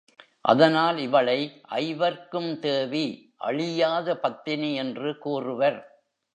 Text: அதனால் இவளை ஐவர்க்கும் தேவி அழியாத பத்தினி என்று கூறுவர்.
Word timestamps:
அதனால் 0.41 0.97
இவளை 0.97 1.37
ஐவர்க்கும் 1.69 2.59
தேவி 2.59 3.05
அழியாத 3.37 4.17
பத்தினி 4.17 4.75
என்று 4.75 5.17
கூறுவர். 5.17 5.79